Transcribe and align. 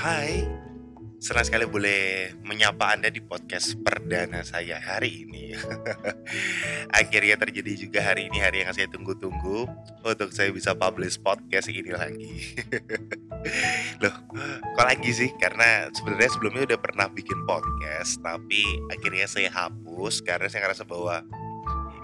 Hai, 0.00 0.48
senang 1.20 1.44
sekali 1.44 1.68
boleh 1.68 2.32
menyapa 2.40 2.96
Anda 2.96 3.12
di 3.12 3.20
podcast 3.20 3.76
perdana 3.84 4.40
saya 4.40 4.80
hari 4.80 5.28
ini. 5.28 5.52
Akhirnya 6.98 7.36
terjadi 7.36 7.76
juga 7.76 8.00
hari 8.00 8.32
ini, 8.32 8.40
hari 8.40 8.64
yang 8.64 8.72
saya 8.72 8.88
tunggu-tunggu 8.88 9.68
untuk 10.00 10.32
saya 10.32 10.48
bisa 10.56 10.72
publish 10.72 11.20
podcast 11.20 11.68
ini 11.68 11.92
lagi. 11.92 12.56
Loh, 14.00 14.16
kok 14.72 14.86
lagi 14.88 15.12
sih? 15.12 15.28
Karena 15.36 15.92
sebenarnya 15.92 16.32
sebelumnya 16.32 16.62
udah 16.72 16.80
pernah 16.80 17.06
bikin 17.12 17.44
podcast, 17.44 18.24
tapi 18.24 18.64
akhirnya 18.88 19.28
saya 19.28 19.52
hapus 19.52 20.24
karena 20.24 20.48
saya 20.48 20.64
ngerasa 20.64 20.88
bahwa 20.88 21.20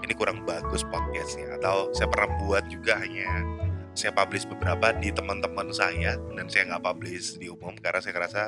ini 0.07 0.15
kurang 0.15 0.47
bagus 0.47 0.87
podcastnya. 0.87 1.59
Atau 1.59 1.91
saya 1.91 2.07
pernah 2.07 2.31
buat 2.39 2.63
juga 2.71 2.95
hanya 3.03 3.43
saya 3.91 4.15
publish 4.15 4.47
beberapa 4.47 4.95
di 4.95 5.11
teman-teman 5.11 5.67
saya 5.75 6.15
dan 6.15 6.47
saya 6.47 6.71
nggak 6.71 6.83
publish 6.87 7.35
di 7.35 7.51
umum 7.51 7.75
karena 7.75 7.99
saya 7.99 8.15
rasa 8.23 8.43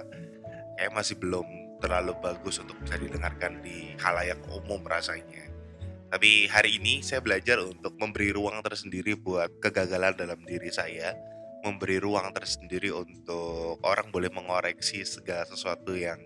kayak 0.79 0.95
masih 0.95 1.19
belum 1.19 1.43
terlalu 1.83 2.15
bagus 2.23 2.63
untuk 2.63 2.79
bisa 2.79 2.95
didengarkan 2.95 3.59
di 3.59 3.91
halayak 3.99 4.39
umum 4.55 4.79
rasanya. 4.87 5.51
Tapi 6.09 6.47
hari 6.47 6.79
ini 6.79 7.03
saya 7.03 7.19
belajar 7.19 7.59
untuk 7.59 7.93
memberi 7.99 8.31
ruang 8.31 8.63
tersendiri 8.63 9.19
buat 9.19 9.59
kegagalan 9.59 10.15
dalam 10.15 10.39
diri 10.47 10.71
saya, 10.71 11.11
memberi 11.61 11.99
ruang 11.99 12.31
tersendiri 12.31 12.95
untuk 12.95 13.83
orang 13.83 14.07
boleh 14.15 14.31
mengoreksi 14.31 15.03
segala 15.03 15.43
sesuatu 15.43 15.91
yang 15.91 16.17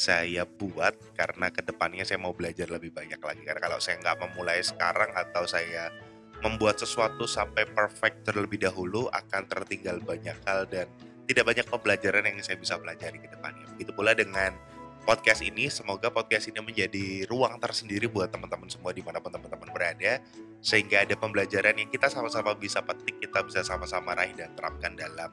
saya 0.00 0.48
buat 0.48 0.96
karena 1.12 1.52
ke 1.52 1.60
depannya 1.60 2.08
saya 2.08 2.16
mau 2.16 2.32
belajar 2.32 2.72
lebih 2.72 2.88
banyak 2.88 3.20
lagi 3.20 3.44
karena 3.44 3.60
kalau 3.60 3.76
saya 3.76 4.00
nggak 4.00 4.16
memulai 4.16 4.64
sekarang 4.64 5.12
atau 5.12 5.44
saya 5.44 5.92
membuat 6.40 6.80
sesuatu 6.80 7.28
sampai 7.28 7.68
perfect 7.68 8.24
terlebih 8.24 8.64
dahulu 8.64 9.12
akan 9.12 9.44
tertinggal 9.44 10.00
banyak 10.00 10.36
hal 10.48 10.64
dan 10.64 10.88
tidak 11.28 11.52
banyak 11.52 11.66
pembelajaran 11.68 12.24
yang 12.24 12.40
saya 12.40 12.56
bisa 12.56 12.80
pelajari 12.80 13.20
ke 13.20 13.28
depannya. 13.28 13.68
Begitu 13.76 13.92
pula 13.92 14.16
dengan 14.16 14.56
podcast 15.04 15.44
ini, 15.44 15.68
semoga 15.68 16.08
podcast 16.08 16.48
ini 16.48 16.58
menjadi 16.64 17.28
ruang 17.28 17.60
tersendiri 17.60 18.08
buat 18.08 18.32
teman-teman 18.32 18.72
semua 18.72 18.90
di 18.96 19.04
mana 19.04 19.20
pun 19.20 19.30
teman-teman 19.30 19.68
berada, 19.70 20.18
sehingga 20.64 21.04
ada 21.04 21.14
pembelajaran 21.14 21.76
yang 21.76 21.92
kita 21.92 22.08
sama-sama 22.08 22.56
bisa 22.56 22.82
petik, 22.82 23.20
kita 23.20 23.46
bisa 23.46 23.60
sama-sama 23.62 24.16
raih 24.16 24.34
dan 24.34 24.50
terapkan 24.56 24.96
dalam 24.96 25.30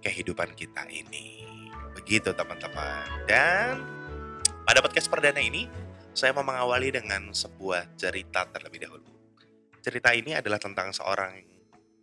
kehidupan 0.00 0.54
kita 0.56 0.88
ini. 0.88 1.44
Begitu 1.92 2.32
teman-teman. 2.32 3.04
Dan 3.28 3.95
pada 4.66 4.82
podcast 4.82 5.06
perdana 5.06 5.38
ini, 5.38 5.70
saya 6.10 6.34
mau 6.34 6.42
mengawali 6.42 6.90
dengan 6.90 7.30
sebuah 7.30 7.94
cerita 7.94 8.44
terlebih 8.50 8.82
dahulu 8.82 9.16
cerita 9.86 10.10
ini 10.10 10.34
adalah 10.34 10.58
tentang 10.58 10.90
seorang 10.90 11.46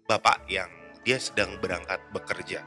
bapak 0.07 0.47
yang 0.47 0.71
dia 1.03 1.19
sedang 1.19 1.59
berangkat 1.59 1.99
bekerja. 2.15 2.63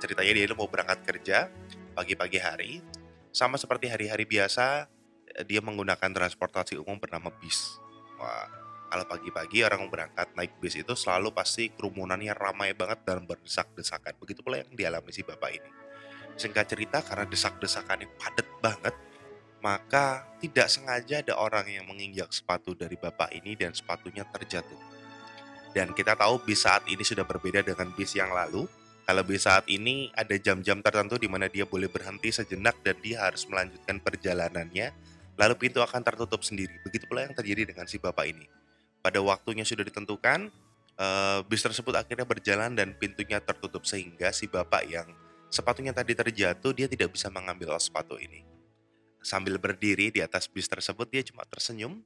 Ceritanya 0.00 0.32
dia 0.32 0.56
mau 0.56 0.72
berangkat 0.72 1.04
kerja 1.04 1.52
pagi-pagi 1.92 2.40
hari, 2.40 2.80
sama 3.28 3.60
seperti 3.60 3.92
hari-hari 3.92 4.24
biasa, 4.24 4.88
dia 5.44 5.60
menggunakan 5.60 6.16
transportasi 6.16 6.80
umum 6.80 6.96
bernama 6.96 7.28
bis. 7.28 7.76
Wah, 8.16 8.48
kalau 8.88 9.04
pagi-pagi 9.04 9.68
orang 9.68 9.84
berangkat 9.92 10.32
naik 10.32 10.56
bis 10.64 10.80
itu 10.80 10.96
selalu 10.96 11.28
pasti 11.36 11.68
kerumunannya 11.68 12.32
ramai 12.32 12.72
banget 12.72 13.04
dan 13.04 13.28
berdesak-desakan. 13.28 14.16
Begitu 14.16 14.40
pula 14.40 14.64
yang 14.64 14.72
dialami 14.72 15.12
si 15.12 15.20
bapak 15.20 15.60
ini. 15.60 15.70
Singkat 16.40 16.72
cerita, 16.72 17.04
karena 17.04 17.28
desak-desakannya 17.28 18.08
padat 18.16 18.48
banget, 18.64 18.94
maka 19.60 20.24
tidak 20.40 20.72
sengaja 20.72 21.20
ada 21.20 21.36
orang 21.36 21.68
yang 21.68 21.84
menginjak 21.84 22.32
sepatu 22.32 22.72
dari 22.72 22.96
bapak 22.96 23.28
ini 23.36 23.52
dan 23.60 23.76
sepatunya 23.76 24.24
terjatuh. 24.24 24.80
Dan 25.76 25.92
kita 25.92 26.16
tahu 26.16 26.40
bis 26.40 26.64
saat 26.64 26.88
ini 26.88 27.04
sudah 27.04 27.28
berbeda 27.28 27.60
dengan 27.60 27.92
bis 27.92 28.16
yang 28.16 28.32
lalu. 28.32 28.64
Kalau 29.04 29.20
bis 29.20 29.44
saat 29.44 29.68
ini 29.68 30.08
ada 30.16 30.32
jam-jam 30.40 30.80
tertentu 30.80 31.20
di 31.20 31.28
mana 31.28 31.44
dia 31.44 31.68
boleh 31.68 31.92
berhenti 31.92 32.32
sejenak 32.32 32.80
dan 32.80 32.96
dia 33.04 33.20
harus 33.20 33.44
melanjutkan 33.44 34.00
perjalanannya, 34.00 34.96
lalu 35.36 35.54
pintu 35.60 35.84
akan 35.84 36.00
tertutup 36.00 36.40
sendiri. 36.40 36.72
Begitu 36.88 37.04
pula 37.04 37.28
yang 37.28 37.36
terjadi 37.36 37.68
dengan 37.68 37.84
si 37.84 38.00
bapak 38.00 38.26
ini. 38.32 38.48
Pada 39.04 39.20
waktunya 39.20 39.68
sudah 39.68 39.84
ditentukan, 39.84 40.48
eh, 40.96 41.38
bis 41.44 41.60
tersebut 41.60 41.92
akhirnya 42.00 42.24
berjalan 42.24 42.72
dan 42.72 42.96
pintunya 42.96 43.44
tertutup 43.44 43.84
sehingga 43.84 44.32
si 44.32 44.48
bapak 44.48 44.88
yang 44.88 45.08
sepatunya 45.50 45.90
tadi 45.90 46.14
terjatuh 46.14 46.72
dia 46.72 46.86
tidak 46.86 47.12
bisa 47.12 47.28
mengambil 47.28 47.74
sepatu 47.76 48.16
ini. 48.16 48.46
Sambil 49.20 49.60
berdiri 49.60 50.08
di 50.08 50.24
atas 50.24 50.48
bis 50.48 50.64
tersebut, 50.64 51.10
dia 51.12 51.20
cuma 51.20 51.44
tersenyum. 51.44 52.00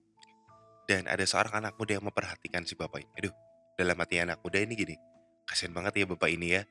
Dan 0.84 1.06
ada 1.06 1.22
seorang 1.22 1.64
anak 1.64 1.78
muda 1.78 1.96
yang 1.96 2.04
memperhatikan 2.04 2.66
si 2.66 2.74
bapak 2.74 3.06
ini. 3.06 3.12
Aduh, 3.22 3.34
dalam 3.78 3.96
hati 3.96 4.18
anak 4.20 4.42
muda 4.42 4.58
ini 4.58 4.74
gini, 4.74 4.96
kasihan 5.46 5.72
banget 5.72 6.02
ya 6.02 6.06
bapak 6.10 6.28
ini 6.28 6.58
ya. 6.58 6.62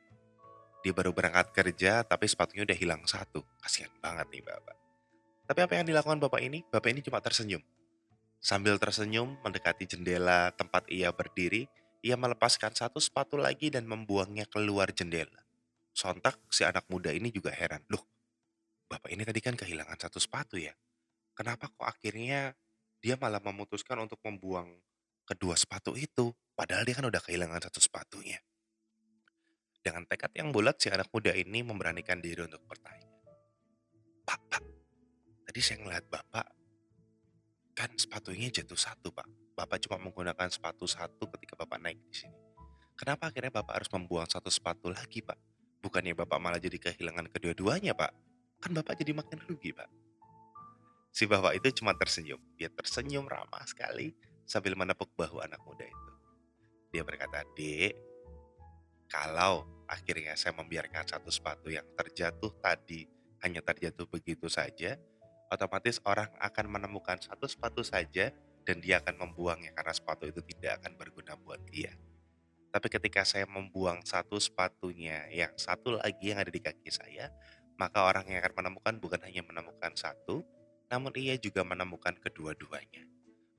Dia 0.84 0.92
baru 0.92 1.16
berangkat 1.16 1.56
kerja, 1.56 2.04
tapi 2.04 2.28
sepatunya 2.28 2.68
udah 2.68 2.76
hilang 2.76 3.02
satu. 3.08 3.40
Kasihan 3.64 3.90
banget 4.04 4.28
nih 4.36 4.44
bapak. 4.44 4.76
Tapi 5.48 5.60
apa 5.64 5.74
yang 5.80 5.88
dilakukan 5.88 6.20
bapak 6.20 6.42
ini? 6.44 6.60
Bapak 6.68 6.92
ini 6.92 7.00
cuma 7.00 7.24
tersenyum. 7.24 7.64
Sambil 8.44 8.76
tersenyum 8.76 9.40
mendekati 9.40 9.88
jendela 9.88 10.52
tempat 10.60 10.84
ia 10.92 11.16
berdiri, 11.16 11.72
ia 12.04 12.20
melepaskan 12.20 12.76
satu 12.76 13.00
sepatu 13.00 13.40
lagi 13.40 13.72
dan 13.72 13.88
membuangnya 13.88 14.44
keluar 14.52 14.92
jendela. 14.92 15.43
Sontak 15.94 16.42
si 16.50 16.66
anak 16.66 16.90
muda 16.90 17.14
ini 17.14 17.30
juga 17.30 17.54
heran. 17.54 17.86
Loh, 17.88 18.04
Bapak 18.94 19.10
ini 19.10 19.26
tadi 19.26 19.42
kan 19.42 19.58
kehilangan 19.58 19.98
satu 19.98 20.22
sepatu 20.22 20.54
ya. 20.62 20.70
Kenapa 21.34 21.66
kok 21.66 21.82
akhirnya 21.82 22.54
dia 23.02 23.18
malah 23.18 23.42
memutuskan 23.42 23.98
untuk 24.06 24.22
membuang 24.22 24.70
kedua 25.26 25.58
sepatu 25.58 25.98
itu? 25.98 26.30
Padahal 26.54 26.86
dia 26.86 26.94
kan 26.94 27.10
udah 27.10 27.18
kehilangan 27.18 27.58
satu 27.66 27.82
sepatunya. 27.82 28.38
Dengan 29.82 30.06
tekad 30.06 30.30
yang 30.38 30.54
bulat, 30.54 30.78
si 30.78 30.94
anak 30.94 31.10
muda 31.10 31.34
ini 31.34 31.66
memberanikan 31.66 32.22
diri 32.22 32.46
untuk 32.46 32.62
bertanya. 32.70 33.10
Pak, 34.24 34.40
pak, 34.46 34.64
tadi 35.50 35.60
saya 35.60 35.82
ngeliat 35.82 36.06
bapak, 36.08 36.46
kan 37.74 37.90
sepatunya 37.98 38.54
jatuh 38.54 38.78
satu 38.78 39.10
pak. 39.10 39.26
Bapak 39.58 39.82
cuma 39.90 39.98
menggunakan 39.98 40.54
sepatu 40.54 40.86
satu 40.86 41.28
ketika 41.34 41.58
bapak 41.58 41.82
naik 41.82 42.00
di 42.08 42.14
sini. 42.14 42.38
Kenapa 42.94 43.34
akhirnya 43.34 43.50
bapak 43.50 43.82
harus 43.82 43.90
membuang 43.90 44.30
satu 44.30 44.54
sepatu 44.54 44.94
lagi 44.94 45.26
pak? 45.26 45.36
Bukannya 45.84 46.16
bapak 46.16 46.40
malah 46.40 46.64
jadi 46.64 46.80
kehilangan 46.80 47.28
kedua-duanya 47.28 47.92
pak? 47.92 48.16
kan 48.64 48.72
bapak 48.72 48.96
jadi 48.96 49.12
makin 49.12 49.44
rugi 49.44 49.76
pak. 49.76 49.92
Si 51.12 51.28
bapak 51.28 51.60
itu 51.60 51.84
cuma 51.84 51.92
tersenyum. 52.00 52.40
Dia 52.56 52.72
tersenyum 52.72 53.28
ramah 53.28 53.68
sekali 53.68 54.16
sambil 54.48 54.80
menepuk 54.80 55.12
bahu 55.20 55.44
anak 55.44 55.60
muda 55.68 55.84
itu. 55.84 56.12
Dia 56.96 57.04
berkata, 57.04 57.44
Dek, 57.52 57.94
kalau 59.12 59.68
akhirnya 59.92 60.40
saya 60.40 60.56
membiarkan 60.56 61.04
satu 61.04 61.28
sepatu 61.28 61.68
yang 61.68 61.84
terjatuh 62.00 62.56
tadi 62.64 63.04
hanya 63.44 63.60
terjatuh 63.60 64.08
begitu 64.08 64.48
saja, 64.48 64.96
otomatis 65.52 66.00
orang 66.08 66.32
akan 66.40 66.66
menemukan 66.80 67.20
satu 67.20 67.46
sepatu 67.52 67.84
saja 67.84 68.32
dan 68.64 68.80
dia 68.80 69.04
akan 69.04 69.28
membuangnya 69.28 69.76
karena 69.76 69.92
sepatu 69.92 70.24
itu 70.24 70.40
tidak 70.56 70.80
akan 70.80 70.96
berguna 70.96 71.36
buat 71.36 71.60
dia. 71.68 71.92
Tapi 72.74 72.90
ketika 72.90 73.22
saya 73.22 73.46
membuang 73.46 74.02
satu 74.02 74.42
sepatunya, 74.42 75.30
yang 75.30 75.54
satu 75.54 76.02
lagi 76.02 76.34
yang 76.34 76.42
ada 76.42 76.50
di 76.50 76.58
kaki 76.58 76.90
saya, 76.90 77.30
maka 77.78 78.02
orang 78.02 78.26
yang 78.26 78.42
akan 78.42 78.66
menemukan 78.66 78.98
bukan 78.98 79.22
hanya 79.22 79.46
menemukan 79.46 79.94
satu, 79.94 80.42
namun 80.90 81.14
ia 81.14 81.38
juga 81.38 81.62
menemukan 81.62 82.18
kedua-duanya. 82.18 83.06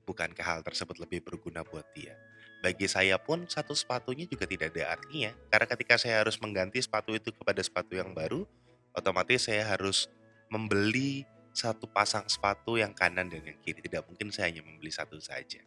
Bukankah 0.03 0.43
hal 0.43 0.59
tersebut 0.67 0.99
lebih 0.99 1.23
berguna 1.23 1.63
buat 1.63 1.87
dia? 1.95 2.19
Bagi 2.59 2.91
saya 2.91 3.15
pun 3.15 3.47
satu 3.47 3.71
sepatunya 3.71 4.27
juga 4.27 4.43
tidak 4.43 4.75
ada 4.75 4.99
artinya, 4.99 5.31
karena 5.47 5.67
ketika 5.71 5.95
saya 5.95 6.19
harus 6.19 6.35
mengganti 6.43 6.83
sepatu 6.83 7.15
itu 7.15 7.31
kepada 7.31 7.63
sepatu 7.63 7.95
yang 7.95 8.11
baru, 8.11 8.43
otomatis 8.91 9.47
saya 9.47 9.63
harus 9.63 10.11
membeli 10.51 11.23
satu 11.55 11.87
pasang 11.87 12.27
sepatu 12.27 12.75
yang 12.75 12.91
kanan 12.91 13.31
dan 13.31 13.39
yang 13.47 13.55
kiri. 13.63 13.79
Tidak 13.79 14.03
mungkin 14.03 14.27
saya 14.35 14.51
hanya 14.51 14.59
membeli 14.59 14.91
satu 14.91 15.15
saja. 15.23 15.63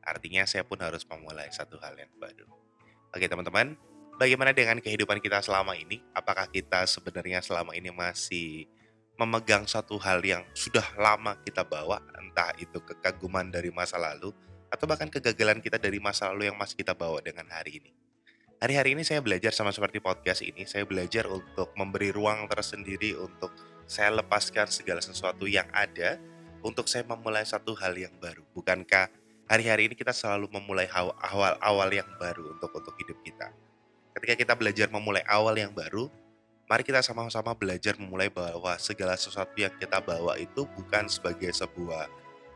Artinya 0.00 0.48
saya 0.48 0.64
pun 0.64 0.80
harus 0.80 1.04
memulai 1.04 1.52
satu 1.52 1.76
hal 1.76 1.92
yang 1.92 2.12
baru. 2.16 2.65
Oke 3.14 3.30
teman-teman, 3.30 3.78
bagaimana 4.18 4.50
dengan 4.50 4.82
kehidupan 4.82 5.22
kita 5.22 5.44
selama 5.44 5.76
ini? 5.78 6.02
Apakah 6.16 6.50
kita 6.50 6.88
sebenarnya 6.88 7.44
selama 7.44 7.76
ini 7.76 7.92
masih 7.94 8.66
memegang 9.16 9.64
satu 9.64 9.96
hal 9.96 10.20
yang 10.20 10.44
sudah 10.52 10.84
lama 11.00 11.40
kita 11.40 11.64
bawa, 11.64 12.02
entah 12.20 12.52
itu 12.60 12.76
kekaguman 12.84 13.48
dari 13.48 13.72
masa 13.72 13.96
lalu, 13.96 14.32
atau 14.68 14.84
bahkan 14.84 15.08
kegagalan 15.08 15.64
kita 15.64 15.80
dari 15.80 15.96
masa 15.96 16.28
lalu 16.28 16.52
yang 16.52 16.58
masih 16.60 16.76
kita 16.76 16.92
bawa 16.92 17.24
dengan 17.24 17.48
hari 17.48 17.80
ini. 17.80 17.90
Hari-hari 18.56 18.96
ini 18.96 19.04
saya 19.04 19.20
belajar 19.20 19.52
sama 19.52 19.72
seperti 19.72 20.00
podcast 20.00 20.40
ini, 20.40 20.64
saya 20.64 20.84
belajar 20.88 21.28
untuk 21.28 21.72
memberi 21.76 22.12
ruang 22.12 22.48
tersendiri 22.48 23.16
untuk 23.16 23.52
saya 23.84 24.12
lepaskan 24.16 24.68
segala 24.68 25.00
sesuatu 25.00 25.44
yang 25.44 25.68
ada 25.72 26.16
untuk 26.64 26.88
saya 26.88 27.04
memulai 27.04 27.44
satu 27.44 27.76
hal 27.76 27.92
yang 27.96 28.16
baru. 28.16 28.42
Bukankah 28.56 29.12
hari-hari 29.46 29.90
ini 29.90 29.94
kita 29.94 30.10
selalu 30.12 30.50
memulai 30.50 30.90
awal-awal 31.22 31.88
yang 31.90 32.06
baru 32.18 32.54
untuk 32.54 32.70
untuk 32.74 32.94
hidup 32.98 33.18
kita? 33.22 33.50
ketika 34.16 34.34
kita 34.34 34.54
belajar 34.56 34.88
memulai 34.88 35.20
awal 35.28 35.52
yang 35.52 35.76
baru, 35.76 36.08
mari 36.64 36.80
kita 36.80 37.04
sama-sama 37.04 37.52
belajar 37.52 38.00
memulai 38.00 38.32
bahwa 38.32 38.72
segala 38.80 39.12
sesuatu 39.12 39.52
yang 39.60 39.72
kita 39.76 40.00
bawa 40.00 40.40
itu 40.40 40.64
bukan 40.72 41.04
sebagai 41.04 41.52
sebuah 41.52 42.08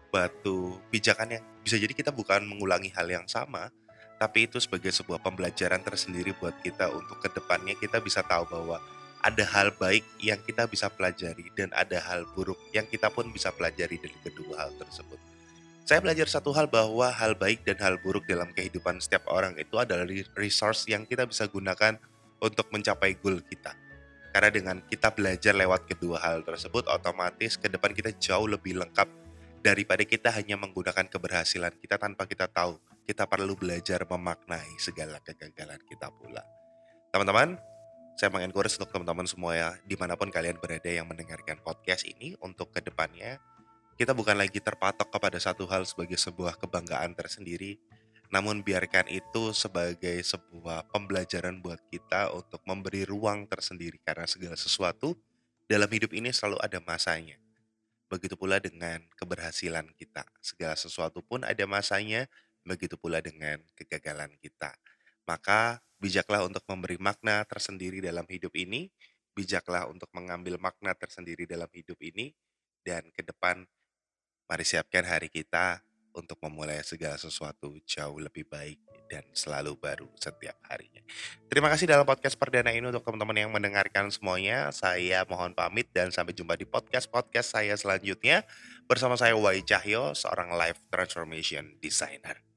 batu 0.08 0.80
pijakan 0.88 1.38
yang 1.38 1.44
bisa 1.60 1.76
jadi 1.76 1.92
kita 1.92 2.10
bukan 2.10 2.48
mengulangi 2.48 2.88
hal 2.96 3.06
yang 3.12 3.28
sama, 3.28 3.68
tapi 4.16 4.48
itu 4.48 4.56
sebagai 4.56 4.88
sebuah 4.88 5.20
pembelajaran 5.20 5.84
tersendiri 5.84 6.32
buat 6.40 6.56
kita 6.64 6.88
untuk 6.88 7.20
ke 7.20 7.28
depannya 7.28 7.76
kita 7.76 8.00
bisa 8.00 8.24
tahu 8.24 8.48
bahwa 8.48 8.80
ada 9.20 9.44
hal 9.52 9.68
baik 9.76 10.02
yang 10.16 10.40
kita 10.40 10.64
bisa 10.64 10.88
pelajari 10.88 11.52
dan 11.52 11.68
ada 11.76 12.00
hal 12.00 12.24
buruk 12.32 12.56
yang 12.72 12.88
kita 12.88 13.12
pun 13.12 13.28
bisa 13.28 13.52
pelajari 13.52 14.00
dari 14.00 14.16
kedua 14.24 14.64
hal 14.64 14.72
tersebut. 14.80 15.20
Saya 15.84 15.98
belajar 16.04 16.28
satu 16.30 16.54
hal 16.54 16.70
bahwa 16.70 17.10
hal 17.10 17.34
baik 17.34 17.66
dan 17.66 17.80
hal 17.82 17.98
buruk 17.98 18.28
dalam 18.28 18.52
kehidupan 18.54 19.00
setiap 19.02 19.26
orang 19.32 19.56
itu 19.58 19.74
adalah 19.80 20.06
resource 20.38 20.86
yang 20.86 21.02
kita 21.08 21.26
bisa 21.26 21.48
gunakan 21.50 21.98
untuk 22.38 22.70
mencapai 22.70 23.18
goal 23.18 23.42
kita. 23.42 23.74
Karena 24.30 24.50
dengan 24.54 24.76
kita 24.86 25.10
belajar 25.10 25.50
lewat 25.56 25.90
kedua 25.90 26.22
hal 26.22 26.46
tersebut, 26.46 26.86
otomatis 26.86 27.58
ke 27.58 27.66
depan 27.66 27.90
kita 27.90 28.14
jauh 28.14 28.46
lebih 28.46 28.78
lengkap 28.78 29.08
daripada 29.60 30.06
kita 30.06 30.30
hanya 30.30 30.56
menggunakan 30.56 31.10
keberhasilan 31.10 31.74
kita 31.82 31.98
tanpa 31.98 32.24
kita 32.24 32.46
tahu 32.48 32.78
kita 33.04 33.26
perlu 33.26 33.58
belajar 33.58 34.06
memaknai 34.06 34.78
segala 34.78 35.18
kegagalan 35.18 35.82
kita 35.90 36.14
pula. 36.14 36.46
Teman-teman, 37.10 37.58
saya 38.14 38.30
mengencourage 38.30 38.78
untuk 38.78 38.94
teman-teman 38.94 39.26
semua 39.26 39.52
ya, 39.58 39.70
di 39.82 39.98
mana 39.98 40.14
pun 40.14 40.30
kalian 40.30 40.62
berada 40.62 40.86
yang 40.86 41.10
mendengarkan 41.10 41.58
podcast 41.58 42.06
ini, 42.06 42.38
untuk 42.38 42.70
ke 42.70 42.78
depannya, 42.78 43.42
kita 44.00 44.16
bukan 44.16 44.32
lagi 44.32 44.64
terpatok 44.64 45.12
kepada 45.12 45.36
satu 45.36 45.68
hal 45.68 45.84
sebagai 45.84 46.16
sebuah 46.16 46.56
kebanggaan 46.56 47.12
tersendiri, 47.12 47.76
namun 48.32 48.64
biarkan 48.64 49.04
itu 49.12 49.52
sebagai 49.52 50.16
sebuah 50.24 50.88
pembelajaran 50.88 51.60
buat 51.60 51.76
kita 51.92 52.32
untuk 52.32 52.64
memberi 52.64 53.04
ruang 53.04 53.44
tersendiri 53.44 54.00
karena 54.00 54.24
segala 54.24 54.56
sesuatu 54.56 55.20
dalam 55.68 55.84
hidup 55.92 56.16
ini 56.16 56.32
selalu 56.32 56.56
ada 56.64 56.80
masanya. 56.80 57.36
Begitu 58.08 58.40
pula 58.40 58.56
dengan 58.56 59.04
keberhasilan 59.20 59.92
kita. 59.92 60.24
Segala 60.40 60.80
sesuatu 60.80 61.20
pun 61.20 61.44
ada 61.44 61.68
masanya 61.68 62.24
begitu 62.64 62.96
pula 62.96 63.20
dengan 63.20 63.60
kegagalan 63.76 64.32
kita. 64.40 64.80
Maka 65.28 65.76
bijaklah 66.00 66.48
untuk 66.48 66.64
memberi 66.64 66.96
makna 66.96 67.44
tersendiri 67.44 68.00
dalam 68.00 68.24
hidup 68.32 68.56
ini, 68.56 68.88
bijaklah 69.36 69.92
untuk 69.92 70.08
mengambil 70.16 70.56
makna 70.56 70.96
tersendiri 70.96 71.44
dalam 71.44 71.68
hidup 71.68 72.00
ini, 72.00 72.32
dan 72.80 73.04
ke 73.12 73.20
depan 73.20 73.68
mari 74.50 74.66
siapkan 74.66 75.06
hari 75.06 75.30
kita 75.30 75.78
untuk 76.10 76.34
memulai 76.42 76.82
segala 76.82 77.14
sesuatu 77.14 77.70
jauh 77.86 78.18
lebih 78.18 78.42
baik 78.50 78.82
dan 79.06 79.22
selalu 79.30 79.78
baru 79.78 80.10
setiap 80.18 80.58
harinya. 80.66 80.98
Terima 81.46 81.70
kasih 81.70 81.86
dalam 81.86 82.02
podcast 82.02 82.34
perdana 82.34 82.74
ini 82.74 82.90
untuk 82.90 83.06
teman-teman 83.06 83.46
yang 83.46 83.50
mendengarkan 83.54 84.10
semuanya. 84.10 84.74
Saya 84.74 85.22
mohon 85.30 85.54
pamit 85.54 85.86
dan 85.94 86.10
sampai 86.10 86.34
jumpa 86.34 86.58
di 86.58 86.66
podcast-podcast 86.66 87.54
saya 87.54 87.78
selanjutnya 87.78 88.42
bersama 88.90 89.14
saya 89.14 89.38
Wai 89.38 89.62
Cahyo, 89.62 90.18
seorang 90.18 90.50
life 90.58 90.82
transformation 90.90 91.78
designer. 91.78 92.49